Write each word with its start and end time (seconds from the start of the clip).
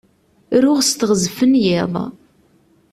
Ruɣ 0.63 0.79
s 0.87 0.91
teɣzef 0.91 1.37
n 1.51 1.53
yiḍ. 1.63 1.93